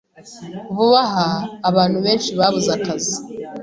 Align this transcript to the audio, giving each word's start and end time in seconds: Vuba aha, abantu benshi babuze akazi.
Vuba 0.75 0.99
aha, 1.05 1.27
abantu 1.69 1.97
benshi 2.05 2.29
babuze 2.39 2.69
akazi. 2.77 3.15